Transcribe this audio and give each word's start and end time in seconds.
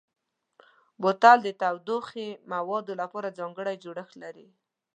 بوتل 1.01 1.37
د 1.43 1.49
تودوخهيي 1.61 2.29
موادو 2.53 2.93
لپاره 3.01 3.35
ځانګړی 3.39 3.75
جوړښت 3.83 4.15
لري. 4.23 4.47